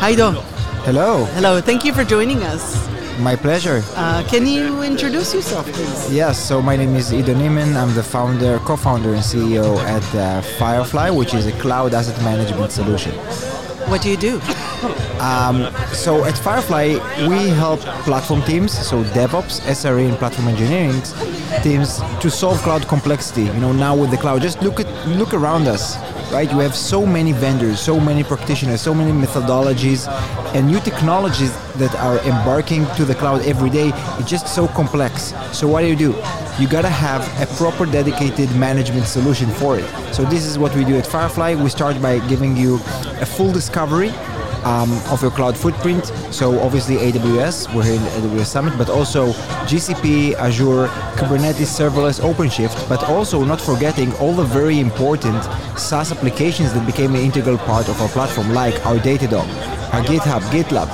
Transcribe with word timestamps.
Haido. 0.00 0.34
Hello. 0.84 1.24
Hello. 1.34 1.60
Thank 1.60 1.84
you 1.84 1.92
for 1.92 2.04
joining 2.04 2.42
us. 2.42 2.86
My 3.18 3.34
pleasure. 3.34 3.82
Uh, 3.94 4.22
can 4.28 4.46
you 4.46 4.82
introduce 4.82 5.32
yourself, 5.34 5.66
please? 5.72 6.12
Yes. 6.12 6.38
So 6.38 6.60
my 6.60 6.76
name 6.76 6.94
is 6.96 7.12
Ido 7.12 7.34
Neeman. 7.34 7.74
I'm 7.76 7.94
the 7.94 8.02
founder, 8.02 8.58
co-founder, 8.60 9.14
and 9.14 9.22
CEO 9.22 9.78
at 9.78 10.14
uh, 10.14 10.42
Firefly, 10.58 11.10
which 11.10 11.32
is 11.34 11.46
a 11.46 11.52
cloud 11.52 11.94
asset 11.94 12.22
management 12.22 12.72
solution. 12.72 13.12
What 13.88 14.02
do 14.02 14.10
you 14.10 14.16
do? 14.16 14.40
Um, 15.20 15.72
so 15.92 16.24
at 16.24 16.36
Firefly, 16.36 16.98
we 17.28 17.48
help 17.48 17.80
platform 18.04 18.42
teams, 18.42 18.72
so 18.76 19.02
DevOps, 19.04 19.60
SRE, 19.60 20.08
and 20.08 20.18
platform 20.18 20.48
engineering 20.48 21.00
teams 21.62 22.00
to 22.20 22.30
solve 22.30 22.58
cloud 22.58 22.86
complexity. 22.86 23.44
You 23.44 23.54
know, 23.54 23.72
now 23.72 23.96
with 23.96 24.10
the 24.10 24.18
cloud, 24.18 24.42
just 24.42 24.60
look 24.60 24.78
at 24.80 24.86
look 25.08 25.32
around 25.32 25.68
us, 25.68 25.96
right? 26.32 26.50
You 26.50 26.58
have 26.60 26.74
so 26.74 27.06
many 27.06 27.32
vendors, 27.32 27.80
so 27.80 27.98
many 28.00 28.22
practitioners, 28.22 28.80
so 28.80 28.94
many 28.94 29.12
methodologies, 29.12 30.08
and 30.54 30.66
new 30.66 30.80
technologies 30.80 31.52
that 31.74 31.94
are 31.96 32.18
embarking 32.20 32.86
to 32.96 33.04
the 33.04 33.14
cloud 33.14 33.42
every 33.42 33.70
day. 33.70 33.92
It's 34.18 34.30
just 34.30 34.54
so 34.54 34.68
complex. 34.68 35.34
So 35.52 35.68
what 35.68 35.80
do 35.82 35.86
you 35.88 35.96
do? 35.96 36.14
You 36.58 36.68
gotta 36.68 36.88
have 36.88 37.22
a 37.40 37.46
proper 37.56 37.86
dedicated 37.86 38.54
management 38.56 39.06
solution 39.06 39.50
for 39.50 39.78
it. 39.78 39.88
So 40.14 40.24
this 40.24 40.44
is 40.44 40.58
what 40.58 40.74
we 40.74 40.84
do 40.84 40.96
at 40.96 41.06
Firefly. 41.06 41.54
We 41.54 41.68
start 41.68 42.00
by 42.00 42.18
giving 42.28 42.56
you 42.56 42.76
a 43.20 43.26
full 43.26 43.52
discovery 43.52 44.12
um, 44.66 44.90
of 45.12 45.22
your 45.22 45.30
cloud 45.30 45.56
footprint. 45.56 46.12
So 46.30 46.58
obviously 46.60 46.96
AWS, 46.96 47.72
we're 47.74 47.84
here 47.84 47.94
in 47.94 48.02
AWS 48.18 48.46
Summit, 48.46 48.76
but 48.76 48.90
also 48.90 49.28
GCP, 49.70 50.34
Azure, 50.34 50.88
Kubernetes, 51.16 51.70
serverless, 51.78 52.20
OpenShift, 52.20 52.88
but 52.88 53.02
also 53.04 53.44
not 53.44 53.60
forgetting 53.60 54.12
all 54.14 54.34
the 54.34 54.44
very 54.44 54.80
important 54.80 55.42
SaaS 55.78 56.10
applications 56.10 56.72
that 56.74 56.84
became 56.84 57.14
an 57.14 57.20
integral 57.20 57.58
part 57.58 57.88
of 57.88 58.00
our 58.02 58.08
platform, 58.08 58.52
like 58.52 58.74
our 58.84 58.96
Datadog, 58.96 59.46
our 59.94 60.02
GitHub, 60.02 60.42
GitLab, 60.50 60.88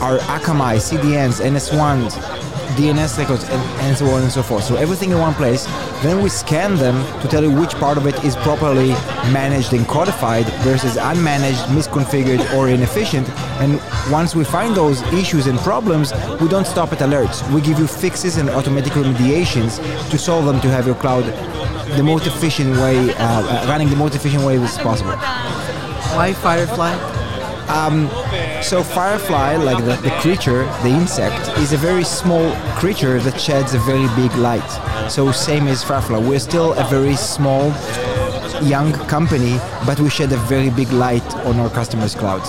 our 0.00 0.18
Akamai, 0.36 0.76
CDNs, 0.78 1.42
NS1s, 1.44 2.47
DNS 2.76 3.18
records, 3.18 3.44
and, 3.44 3.62
and, 3.82 3.96
so 3.96 4.06
on 4.06 4.22
and 4.22 4.30
so 4.30 4.42
forth. 4.42 4.64
So 4.64 4.76
everything 4.76 5.10
in 5.10 5.18
one 5.18 5.34
place. 5.34 5.66
Then 6.02 6.22
we 6.22 6.28
scan 6.28 6.76
them 6.76 6.96
to 7.22 7.28
tell 7.28 7.42
you 7.42 7.50
which 7.50 7.74
part 7.74 7.96
of 7.98 8.06
it 8.06 8.22
is 8.24 8.36
properly 8.36 8.90
managed 9.32 9.72
and 9.72 9.86
codified 9.86 10.46
versus 10.62 10.96
unmanaged, 10.96 11.64
misconfigured, 11.74 12.54
or 12.54 12.68
inefficient. 12.68 13.28
And 13.60 13.80
once 14.12 14.34
we 14.34 14.44
find 14.44 14.74
those 14.74 15.02
issues 15.12 15.46
and 15.46 15.58
problems, 15.60 16.12
we 16.40 16.48
don't 16.48 16.66
stop 16.66 16.92
at 16.92 16.98
alerts. 16.98 17.48
We 17.52 17.60
give 17.60 17.78
you 17.78 17.86
fixes 17.86 18.36
and 18.36 18.48
automatic 18.50 18.92
remediations 18.92 19.78
to 20.10 20.18
solve 20.18 20.44
them 20.44 20.60
to 20.60 20.68
have 20.68 20.86
your 20.86 20.96
cloud 20.96 21.24
the 21.96 22.02
most 22.02 22.26
efficient 22.26 22.76
way, 22.76 23.14
uh, 23.14 23.66
running 23.66 23.88
the 23.88 23.96
most 23.96 24.14
efficient 24.14 24.44
way 24.44 24.56
as 24.58 24.78
possible. 24.78 25.16
Why 26.14 26.32
Firefly? 26.32 27.17
Um, 27.68 28.08
so 28.62 28.82
firefly, 28.82 29.56
like 29.56 29.84
the, 29.84 29.96
the 30.02 30.10
creature, 30.20 30.64
the 30.82 30.88
insect, 30.88 31.58
is 31.58 31.72
a 31.72 31.76
very 31.76 32.04
small 32.04 32.54
creature 32.76 33.18
that 33.20 33.38
sheds 33.38 33.74
a 33.74 33.78
very 33.80 34.08
big 34.16 34.34
light. 34.36 34.68
So 35.10 35.30
same 35.32 35.66
as 35.68 35.84
firefly, 35.84 36.18
we're 36.18 36.38
still 36.38 36.72
a 36.74 36.84
very 36.84 37.14
small, 37.14 37.72
young 38.62 38.92
company, 39.06 39.58
but 39.86 40.00
we 40.00 40.08
shed 40.08 40.32
a 40.32 40.36
very 40.36 40.70
big 40.70 40.90
light 40.92 41.26
on 41.44 41.60
our 41.60 41.70
customers' 41.70 42.14
clouds. 42.14 42.48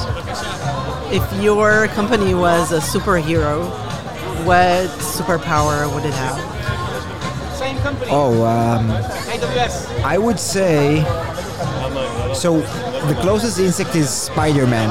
If 1.13 1.43
your 1.43 1.87
company 1.89 2.33
was 2.33 2.71
a 2.71 2.79
superhero, 2.79 3.69
what 4.45 4.89
superpower 4.99 5.93
would 5.93 6.05
it 6.05 6.13
have? 6.13 6.59
Oh, 8.11 8.45
um, 8.45 8.89
I 10.05 10.17
would 10.17 10.39
say. 10.39 11.03
So 12.33 12.61
the 13.07 13.17
closest 13.21 13.59
insect 13.59 13.95
is 13.95 14.09
Spider-Man. 14.09 14.89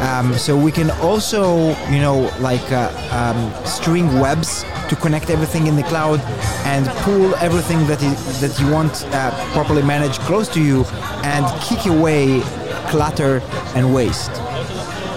Um, 0.00 0.34
so 0.34 0.56
we 0.56 0.72
can 0.72 0.90
also, 1.02 1.74
you 1.90 2.00
know, 2.00 2.30
like 2.40 2.72
uh, 2.72 2.90
um, 3.10 3.66
string 3.66 4.18
webs 4.18 4.64
to 4.88 4.96
connect 4.96 5.30
everything 5.30 5.66
in 5.66 5.76
the 5.76 5.82
cloud 5.84 6.20
and 6.64 6.86
pull 7.02 7.34
everything 7.36 7.86
that 7.86 8.02
is, 8.02 8.40
that 8.40 8.58
you 8.60 8.72
want 8.72 9.04
uh, 9.06 9.30
properly 9.52 9.82
managed 9.82 10.20
close 10.20 10.48
to 10.48 10.62
you 10.62 10.84
and 11.24 11.44
kick 11.60 11.86
away 11.86 12.40
clutter 12.88 13.40
and 13.74 13.94
waste. 13.94 14.30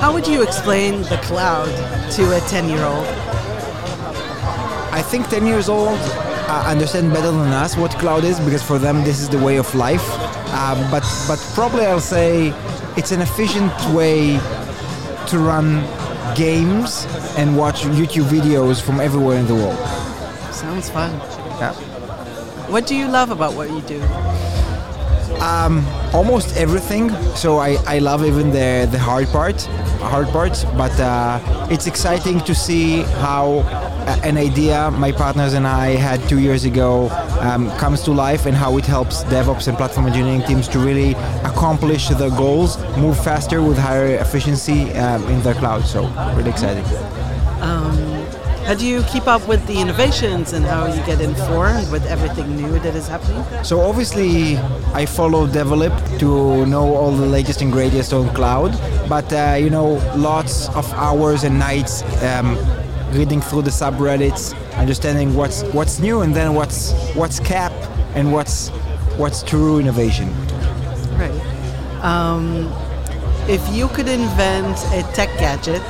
How 0.02 0.12
would 0.14 0.28
you 0.28 0.42
explain 0.44 1.04
the 1.04 1.20
cloud 1.24 1.70
to 2.14 2.24
a 2.36 2.40
10-year-old? 2.42 3.06
I 4.94 5.02
think 5.02 5.30
10 5.30 5.46
years 5.46 5.70
old 5.70 6.00
uh, 6.52 6.64
understand 6.68 7.14
better 7.14 7.32
than 7.32 7.54
us 7.54 7.78
what 7.78 7.92
cloud 7.92 8.26
is 8.26 8.38
because 8.42 8.62
for 8.62 8.78
them 8.78 9.04
this 9.06 9.22
is 9.22 9.30
the 9.30 9.38
way 9.38 9.56
of 9.58 9.74
life. 9.74 10.06
Uh, 10.54 10.76
but 10.92 11.04
but 11.28 11.40
probably 11.56 11.86
I'll 11.86 12.02
say 12.18 12.54
it's 12.98 13.12
an 13.14 13.22
efficient 13.22 13.74
way 13.96 14.38
to 15.28 15.40
run 15.40 15.68
games 16.36 17.06
and 17.38 17.58
watch 17.58 17.84
YouTube 17.84 18.28
videos 18.38 18.82
from 18.82 19.00
everywhere 19.00 19.38
in 19.38 19.48
the 19.48 19.56
world. 19.56 19.80
Sounds 20.54 20.90
fun. 20.90 21.12
Yeah. 21.62 21.74
What 22.70 22.86
do 22.86 22.96
you 22.96 23.08
love 23.08 23.32
about 23.32 23.54
what 23.54 23.70
you 23.70 23.82
do? 23.82 24.02
Um, 25.42 25.86
almost 26.14 26.58
everything. 26.58 27.12
So 27.36 27.60
I, 27.60 27.78
I 27.88 28.00
love 28.00 28.26
even 28.26 28.52
the 28.52 28.90
the 28.92 29.00
hard 29.00 29.28
part, 29.30 29.58
hard 30.02 30.28
parts. 30.30 30.64
But 30.64 30.98
uh, 31.00 31.40
it's 31.70 31.88
exciting 31.88 32.40
to 32.42 32.54
see 32.54 33.02
how 33.24 33.60
an 34.24 34.38
idea 34.38 34.92
my 34.92 35.12
partners 35.12 35.54
and 35.54 35.68
I 35.68 35.92
had 35.92 36.22
two 36.28 36.40
years 36.40 36.66
ago 36.66 37.10
um, 37.40 37.70
comes 37.78 38.02
to 38.04 38.12
life 38.12 38.46
and 38.46 38.56
how 38.56 38.78
it 38.78 38.86
helps 38.86 39.24
DevOps 39.26 39.68
and 39.68 39.78
platform 39.78 40.08
engineering 40.08 40.44
teams 40.44 40.68
to 40.70 40.80
really 40.80 41.12
accomplish 41.44 42.10
their 42.10 42.30
goals, 42.32 42.78
move 42.98 43.22
faster 43.24 43.62
with 43.62 43.78
higher 43.78 44.16
efficiency 44.16 44.92
um, 44.94 45.24
in 45.30 45.42
their 45.42 45.54
cloud. 45.56 45.86
So 45.86 46.08
really 46.36 46.50
exciting. 46.50 46.86
Um, 47.62 48.21
how 48.66 48.76
do 48.76 48.86
you 48.86 49.04
keep 49.04 49.28
up 49.28 49.48
with 49.48 49.66
the 49.68 49.80
innovations 49.80 50.54
and 50.54 50.66
how 50.66 50.86
you 50.86 51.04
get 51.06 51.20
informed 51.20 51.92
with 51.92 52.06
everything 52.06 52.56
new 52.56 52.80
that 52.80 52.96
is 52.96 53.08
happening? 53.08 53.44
So 53.64 53.82
obviously, 53.82 54.58
I 54.94 55.06
follow 55.06 55.48
Develeap 55.48 56.20
to 56.20 56.66
know 56.66 56.96
all 56.96 57.12
the 57.12 57.26
latest 57.26 57.62
and 57.62 57.72
greatest 57.72 58.14
on 58.14 58.34
cloud. 58.34 58.72
But 59.10 59.32
uh, 59.34 59.58
you 59.60 59.70
know, 59.70 59.94
lots 60.16 60.70
of 60.70 60.92
hours 60.94 61.44
and 61.44 61.58
nights 61.58 62.04
um, 62.24 62.58
reading 63.12 63.42
through 63.42 63.64
the 63.64 63.72
subreddits, 63.72 64.56
understanding 64.78 65.36
what's 65.36 65.64
what's 65.74 66.00
new 66.00 66.22
and 66.22 66.34
then 66.36 66.54
what's 66.54 66.94
what's 67.16 67.40
cap 67.40 67.74
and 68.16 68.32
what's 68.32 68.70
what's 69.18 69.44
true 69.44 69.80
innovation. 69.80 70.30
Right. 71.18 72.02
Um, 72.04 72.72
if 73.48 73.62
you 73.74 73.88
could 73.90 74.08
invent 74.08 74.78
a 74.94 75.04
tech 75.14 75.30
gadget 75.40 75.82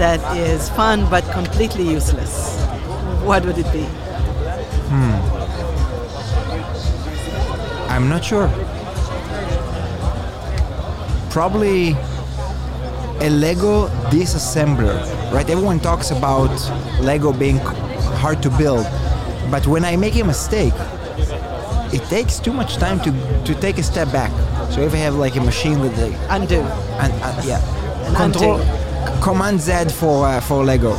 that 0.00 0.34
is 0.34 0.70
fun 0.70 1.06
but 1.10 1.22
completely 1.30 1.86
useless, 1.86 2.58
what 3.22 3.44
would 3.44 3.58
it 3.58 3.70
be? 3.70 3.84
Hmm. 4.88 5.12
I'm 7.90 8.08
not 8.08 8.24
sure. 8.24 8.48
Probably 11.28 11.90
a 13.20 13.28
Lego 13.28 13.88
disassembler, 14.08 14.96
right? 15.34 15.48
Everyone 15.50 15.78
talks 15.78 16.10
about 16.10 16.50
Lego 17.02 17.30
being 17.34 17.58
hard 18.22 18.42
to 18.42 18.48
build, 18.48 18.86
but 19.50 19.66
when 19.66 19.84
I 19.84 19.96
make 19.96 20.16
a 20.16 20.24
mistake, 20.24 20.72
it 21.92 22.02
takes 22.08 22.38
too 22.40 22.54
much 22.54 22.76
time 22.76 23.00
to, 23.00 23.12
to 23.44 23.54
take 23.60 23.76
a 23.76 23.82
step 23.82 24.10
back. 24.10 24.30
So 24.72 24.80
if 24.80 24.94
I 24.94 24.98
have 24.98 25.16
like 25.16 25.36
a 25.36 25.42
machine 25.42 25.78
that 25.82 25.94
they 25.96 26.14
undo, 26.30 26.62
and 27.02 27.12
uh, 27.22 27.42
yeah, 27.44 27.60
and 28.06 28.16
control, 28.16 28.60
undo. 28.60 28.79
Command 29.20 29.60
Z 29.60 29.90
for 29.90 30.26
uh, 30.26 30.40
for 30.40 30.64
Lego. 30.64 30.94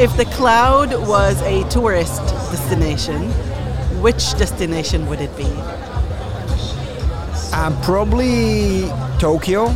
If 0.00 0.16
the 0.16 0.24
cloud 0.32 0.90
was 1.06 1.40
a 1.42 1.68
tourist 1.68 2.22
destination, 2.50 3.30
which 4.00 4.36
destination 4.38 5.06
would 5.08 5.20
it 5.20 5.36
be? 5.36 5.50
Um, 7.52 7.80
probably 7.82 8.88
Tokyo 9.18 9.74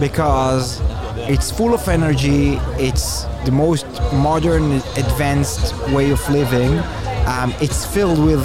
because 0.00 0.80
it's 1.28 1.50
full 1.50 1.72
of 1.72 1.88
energy. 1.88 2.58
It's 2.78 3.24
the 3.44 3.52
most 3.52 3.86
modern, 4.12 4.72
advanced 4.96 5.74
way 5.90 6.10
of 6.10 6.28
living. 6.28 6.78
Um, 7.26 7.54
it's 7.60 7.86
filled 7.86 8.18
with 8.18 8.44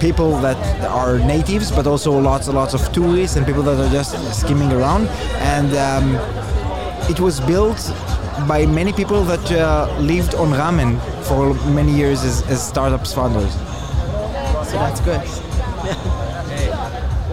people 0.00 0.38
that 0.38 0.56
are 0.84 1.18
natives, 1.18 1.70
but 1.70 1.86
also 1.86 2.18
lots 2.18 2.46
and 2.46 2.56
lots 2.56 2.74
of 2.74 2.92
tourists 2.92 3.36
and 3.36 3.46
people 3.46 3.62
that 3.62 3.78
are 3.78 3.90
just 3.90 4.14
skimming 4.40 4.72
around. 4.72 5.08
And 5.38 5.74
um, 5.76 6.14
it 7.10 7.20
was 7.20 7.40
built 7.40 7.92
by 8.46 8.66
many 8.66 8.92
people 8.92 9.24
that 9.24 9.52
uh, 9.52 9.94
lived 10.00 10.34
on 10.34 10.48
ramen 10.50 11.00
for 11.26 11.54
many 11.70 11.92
years 11.92 12.22
as, 12.22 12.42
as 12.48 12.66
startups 12.66 13.12
founders. 13.12 13.52
So 14.68 14.74
that's 14.74 15.00
good. 15.00 15.20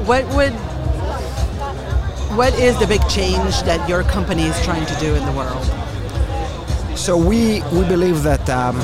what 0.07 0.25
would 0.35 0.53
what 2.35 2.53
is 2.59 2.77
the 2.79 2.87
big 2.87 3.07
change 3.07 3.61
that 3.63 3.87
your 3.87 4.03
company 4.03 4.43
is 4.43 4.61
trying 4.63 4.85
to 4.85 4.95
do 4.95 5.15
in 5.15 5.25
the 5.25 5.31
world? 5.31 5.63
So 6.97 7.17
we 7.17 7.61
we 7.71 7.85
believe 7.85 8.23
that 8.23 8.49
um, 8.49 8.77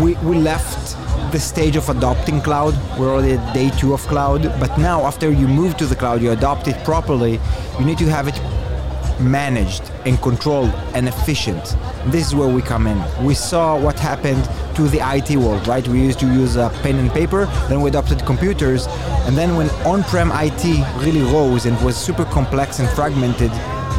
we 0.00 0.14
we 0.16 0.36
left 0.36 0.96
the 1.32 1.40
stage 1.40 1.76
of 1.76 1.88
adopting 1.88 2.40
cloud. 2.42 2.74
We're 2.98 3.10
already 3.10 3.32
at 3.32 3.54
day 3.54 3.70
two 3.70 3.94
of 3.94 4.00
cloud, 4.02 4.42
but 4.60 4.76
now 4.78 5.06
after 5.06 5.32
you 5.32 5.48
move 5.48 5.76
to 5.78 5.86
the 5.86 5.96
cloud, 5.96 6.20
you 6.20 6.30
adopt 6.30 6.68
it 6.68 6.76
properly. 6.84 7.40
You 7.78 7.84
need 7.86 7.98
to 7.98 8.06
have 8.10 8.28
it 8.28 8.38
managed 9.18 9.90
and 10.04 10.20
controlled 10.20 10.70
and 10.94 11.08
efficient. 11.08 11.76
This 12.06 12.26
is 12.26 12.34
where 12.34 12.48
we 12.48 12.60
come 12.60 12.86
in. 12.86 13.24
We 13.24 13.34
saw 13.34 13.78
what 13.78 13.98
happened 13.98 14.44
to 14.76 14.82
the 14.88 15.00
IT 15.00 15.36
world, 15.36 15.66
right? 15.66 15.86
We 15.88 16.02
used 16.02 16.20
to 16.20 16.26
use 16.26 16.56
uh, 16.56 16.68
pen 16.82 16.96
and 16.96 17.10
paper, 17.10 17.46
then 17.68 17.80
we 17.80 17.88
adopted 17.88 18.24
computers, 18.26 18.86
and 19.26 19.36
then 19.36 19.56
when 19.56 19.70
on-prem 19.86 20.30
IT 20.34 20.64
really 21.04 21.22
rose 21.22 21.64
and 21.66 21.80
was 21.82 21.96
super 21.96 22.24
complex 22.26 22.78
and 22.78 22.88
fragmented, 22.90 23.50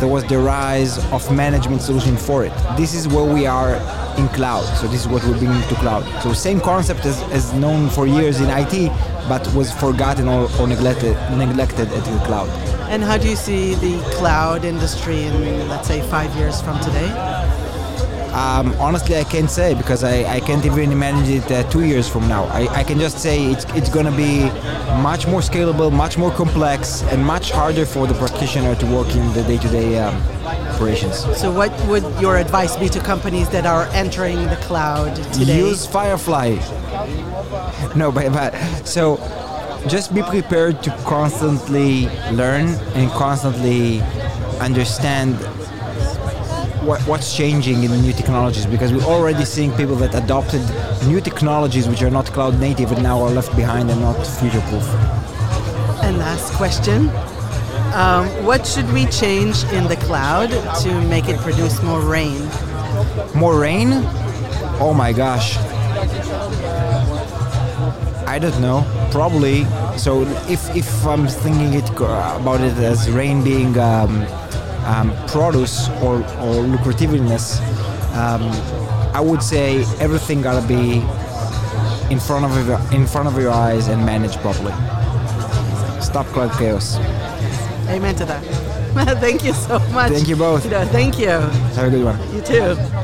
there 0.04 0.12
was 0.12 0.26
the 0.26 0.38
rise 0.38 0.98
of 1.14 1.34
management 1.34 1.82
solution 1.82 2.18
for 2.18 2.44
it. 2.44 2.52
This 2.76 2.94
is 2.94 3.08
where 3.08 3.24
we 3.24 3.46
are 3.46 3.76
in 4.18 4.28
cloud. 4.36 4.66
So 4.80 4.86
this 4.88 5.00
is 5.00 5.08
what 5.08 5.24
we're 5.24 5.38
bringing 5.38 5.62
to 5.70 5.76
cloud. 5.76 6.04
So 6.22 6.34
same 6.34 6.60
concept 6.60 7.06
as, 7.06 7.22
as 7.32 7.54
known 7.54 7.90
for 7.90 8.06
years 8.06 8.42
in 8.42 8.50
IT, 8.50 8.90
but 9.30 9.48
was 9.56 9.72
forgotten 9.72 10.28
or, 10.28 10.50
or 10.60 10.68
neglected, 10.68 11.16
neglected 11.38 11.88
at 11.88 12.04
the 12.04 12.26
cloud. 12.26 12.50
And 12.92 13.02
how 13.02 13.18
do 13.18 13.30
you 13.30 13.38
see 13.38 13.76
the 13.76 13.98
cloud 14.18 14.66
industry 14.66 15.24
in, 15.24 15.70
let's 15.70 15.88
say, 15.88 16.02
five 16.10 16.36
years 16.36 16.62
from 16.62 16.78
today? 16.82 17.08
Um, 18.34 18.74
honestly, 18.80 19.16
I 19.16 19.24
can't 19.24 19.50
say 19.50 19.76
because 19.76 20.04
I, 20.04 20.24
I 20.26 20.40
can't 20.40 20.66
even 20.66 20.92
imagine 20.92 21.36
it 21.38 21.52
uh, 21.52 21.70
two 21.70 21.84
years 21.86 22.10
from 22.10 22.28
now. 22.28 22.46
I, 22.46 22.68
I 22.80 22.84
can 22.84 23.00
just 23.00 23.20
say 23.20 23.46
it's, 23.46 23.66
it's 23.76 23.90
going 23.90 24.08
to 24.08 24.12
be 24.12 24.46
much 25.02 25.28
more 25.28 25.42
scalable, 25.42 25.94
much 25.94 26.18
more 26.18 26.32
complex, 26.32 27.04
and 27.04 27.24
much 27.24 27.52
harder 27.52 27.86
for 27.86 28.08
the 28.08 28.16
practitioner 28.16 28.74
to 28.76 28.86
work 28.88 29.16
in 29.16 29.32
the 29.34 29.44
day 29.44 29.60
to 29.60 29.68
day 29.70 30.04
operations. 30.74 31.20
So, 31.38 31.52
what 31.52 31.72
would 31.86 32.04
your 32.20 32.38
advice 32.38 32.76
be 32.76 32.90
to 32.90 33.00
companies 33.00 33.50
that 33.50 33.68
are 33.68 33.84
entering 33.94 34.48
the 34.48 34.58
cloud 34.58 35.16
today? 35.32 35.60
Use 35.60 35.86
Firefly. 35.86 36.56
no, 37.96 38.12
but, 38.12 38.34
but 38.34 38.56
so 38.84 39.18
just 39.88 40.14
be 40.16 40.24
prepared 40.24 40.82
to 40.84 40.90
constantly 41.06 42.08
learn 42.32 42.68
and 42.96 43.12
constantly 43.12 44.02
understand 44.60 45.38
what, 46.86 47.02
what's 47.02 47.36
changing 47.36 47.84
in 47.84 47.92
the 47.92 47.98
new 47.98 48.14
technologies 48.14 48.66
because 48.66 48.92
we're 48.92 49.04
already 49.04 49.46
seeing 49.46 49.72
people 49.74 49.96
that 49.96 50.14
adopted 50.16 50.62
new 51.08 51.22
technologies 51.22 51.88
which 51.88 52.02
are 52.02 52.10
not 52.10 52.26
cloud 52.28 52.60
native 52.60 52.92
and 52.92 53.02
now 53.02 53.22
are 53.22 53.30
left 53.30 53.56
behind 53.56 53.90
and 53.90 54.02
not 54.02 54.16
future 54.26 54.62
proof. 54.62 54.88
And 56.04 56.18
last 56.18 56.54
question. 56.54 57.10
Um, 57.94 58.28
what 58.46 58.66
should 58.66 58.92
we 58.92 59.06
change 59.06 59.64
in 59.66 59.88
the 59.88 59.96
cloud 59.98 60.50
to 60.82 61.02
make 61.08 61.30
it 61.30 61.38
produce 61.40 61.82
more 61.84 62.02
rain? 62.02 62.50
More 63.36 63.60
rain? 63.60 63.90
Oh 64.80 64.94
my 64.96 65.14
gosh. 65.14 65.58
I 68.28 68.40
don't 68.40 68.60
know. 68.60 68.84
Probably. 69.12 69.66
So 69.98 70.24
if, 70.50 70.76
if 70.76 71.06
I'm 71.06 71.28
thinking 71.28 71.74
it 71.76 71.90
about 71.92 72.62
it 72.62 72.78
as 72.80 73.10
rain 73.12 73.44
being 73.44 73.78
um, 73.78 74.26
um, 74.86 75.12
produce 75.28 75.90
or, 76.02 76.18
or 76.42 76.64
lucrativeness, 76.64 77.60
um, 78.16 78.44
I 79.14 79.22
would 79.22 79.44
say 79.44 79.82
everything 80.00 80.42
gotta 80.42 80.66
be 80.68 81.04
in 82.12 82.20
front 82.20 82.46
of 82.46 82.68
your, 82.68 82.80
in 82.92 83.08
front 83.08 83.28
of 83.28 83.40
your 83.42 83.52
eyes 83.52 83.88
and 83.88 84.06
managed 84.06 84.40
properly. 84.40 84.74
Stop 86.02 86.26
cloud 86.28 86.52
chaos. 86.58 86.98
Amen 87.90 88.16
to 88.16 88.26
that. 88.26 88.44
thank 89.20 89.44
you 89.44 89.54
so 89.54 89.80
much. 89.90 90.12
Thank 90.12 90.28
you 90.28 90.36
both. 90.36 90.64
thank 90.92 91.18
you. 91.18 91.28
Have 91.28 91.88
a 91.88 91.90
good 91.90 92.06
one. 92.06 92.36
You 92.36 92.42
too. 92.42 93.03